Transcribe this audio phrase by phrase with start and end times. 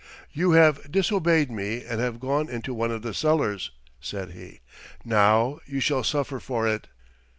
[0.33, 3.69] "You have disobeyed me and have gone into one of the cellars,"
[3.99, 4.61] said he.
[5.05, 6.87] "Now you shall suffer for it!"